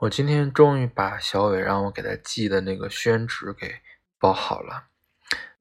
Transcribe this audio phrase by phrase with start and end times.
[0.00, 3.76] 我今天终于把小伟让我给他寄的那个宣纸给
[4.18, 4.88] 包好了，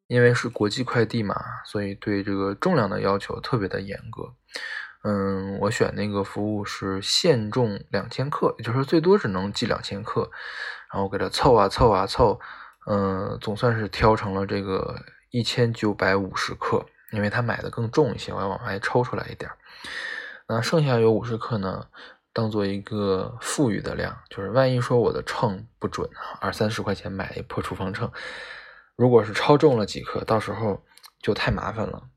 [0.07, 4.33] 因为是国际快递嘛，所以对这个重量的要求特别的严格。
[5.04, 10.31] 嗯，我选那个服务是限重两千克，也就是最多只能寄两千克。
[10.92, 12.40] 然后我给他凑啊凑啊凑，
[12.88, 14.96] 嗯，总算是挑成了这个
[15.29, 19.52] 一千九百五十克，因为他买的更重一些，我要往外抽出来一点。
[20.48, 21.88] 那剩下有五十克呢，
[22.34, 28.12] 当做一个富裕的量，就是万一说我的秤不准啊，二三十块钱买一破厨房秤，
[28.96, 30.84] 如果是超重了几克，到时候
[31.22, 32.10] 就太麻烦了。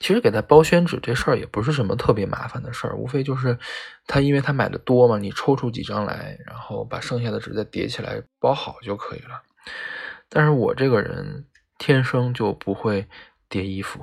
[0.00, 3.58] 其实给他包宣纸这事儿也不是什么特别麻烦的事儿，无非就是
[4.06, 9.42] 他因为他买的多嘛，你抽出几张来，然后把剩下的纸再叠起来包好就可以了。
[10.30, 13.06] 但是我这个人天生就不会
[13.50, 14.00] 叠衣服，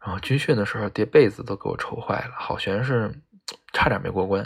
[0.00, 3.12] 然后军训的时候叠被子都给我抽坏了，好悬是
[3.78, 4.44] 差点没过关。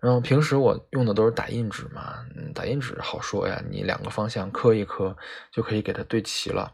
[0.00, 5.14] 然后平时我用的都是打印纸嘛，打印纸好说呀，你两个方向磕一磕
[5.52, 6.72] 就可以给它对齐了。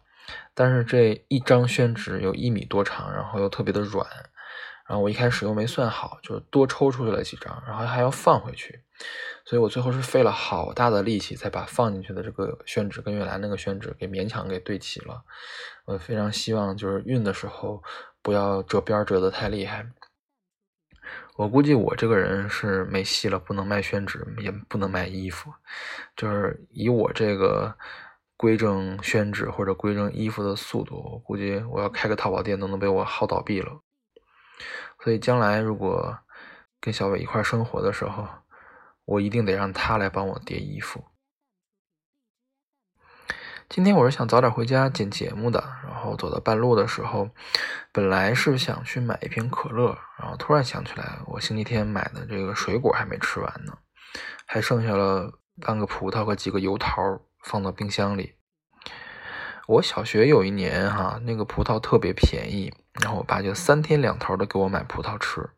[0.54, 4.06] 但是这一张宣纸有一米多长，然后又特别的软，
[4.86, 8.80] 然后我一开始又没算好，就是多抽出去了几张，然后还要放回去，
[9.44, 15.24] 所以我最后是费了好大的力气才把放进去的这个宣纸跟原来那个宣纸给勉强给对齐了。
[15.86, 17.82] 我非常希望就是运的时候
[18.22, 19.86] 不要折边折得太厉害。
[21.36, 25.52] 我估计我这个人是没戏了，不能卖宣纸，也不能卖衣服，
[26.16, 27.76] 就是以我这个。
[28.36, 33.80] 规正宣纸或者规正衣服的速度，我估计我要开个淘宝店都能被我薅倒闭了。
[35.02, 36.18] 所以将来如果
[36.80, 38.26] 跟小伟一块生活的时候，
[39.04, 41.04] 我一定得让他来帮我叠衣服。
[43.68, 47.30] 今天我是想早点回家剪节目的，然后走到半路的时候，
[47.92, 53.78] 本来是想去买一瓶可乐，然后突然想起来我星期天买的这个水果还没吃完呢，
[54.46, 57.20] 还剩下了半个葡萄和几个油桃。
[57.44, 58.36] 放到冰箱里。
[59.66, 62.72] 我小学有一年哈，那个葡萄特别便宜，
[63.02, 65.50] 然后我爸就三天两头的给我买葡萄吃。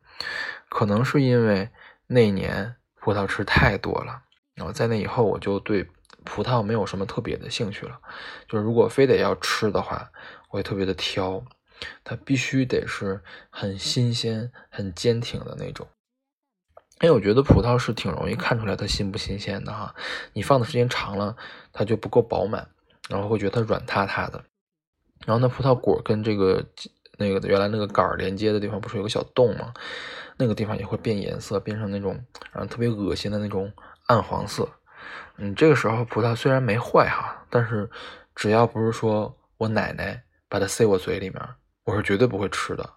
[0.67, 1.69] 可能是因为
[2.07, 4.23] 那年葡萄吃太多了，
[4.53, 5.89] 然后在那以后我就对
[6.27, 7.99] 葡萄没有什么特别的兴趣了。
[8.47, 10.11] 就是如果非得要吃的话，
[10.51, 11.41] 我也特别的挑，
[12.03, 15.87] 它必须得是很新鲜、很坚挺的那种。
[17.01, 19.93] 因为，我觉得葡萄是挺容易看出来它新不新鲜的哈。
[20.33, 21.35] 你放的时间长了，
[21.71, 22.67] 它就不够饱满，
[23.07, 24.43] 然后会觉得它软塌塌的。
[25.25, 26.65] 然后那葡萄果跟这个
[27.17, 29.73] 那个原来那个杆儿连接的地方不是有个小洞吗？
[30.37, 32.13] 那个地方也会变颜色，变成那种
[32.51, 33.71] 然后特别恶心的那种
[34.07, 34.67] 暗黄色。
[35.37, 37.89] 嗯，这个时候葡萄虽然没坏哈，但是
[38.35, 41.41] 只要不是说我奶奶把它塞我嘴里面，
[41.83, 42.89] 我是绝对不会吃的。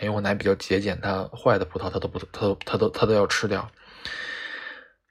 [0.00, 3.68] 因为我奶比较节俭，它坏的葡萄它都不，它都它都它都要吃掉。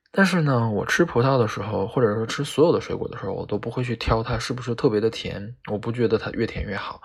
[0.10, 5.56] 但是呢，我吃葡萄的时候，或者说吃所有的水果的时候，我都不会去挑它是不是特别的甜。
[5.70, 7.02] 我不觉得它越甜越好，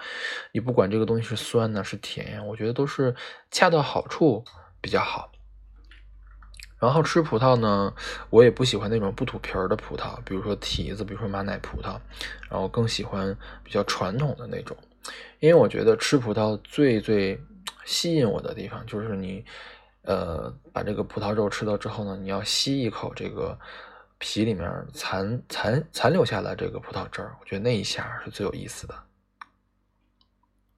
[0.53, 3.15] 你不管这个东西是酸呢是甜，我觉得都是
[3.51, 4.45] 恰到好处
[4.81, 5.31] 比较好。
[6.83, 7.95] 然后吃葡萄呢，
[8.31, 11.97] 我也不喜欢那种不吐皮儿的葡萄，比如说提子，比如说马奶葡萄，
[12.51, 14.77] 然后更喜欢比较传统的那种，
[15.39, 17.41] 因为我觉得吃葡萄最最。
[17.85, 19.45] 吸引我的地方就是你，
[20.03, 23.59] 呃，把这个葡萄肉吃到之后呢，你要吸一口这个
[24.19, 28.95] 皮里面残残残留下来这个葡萄汁儿，我觉得那一下是最有意思的。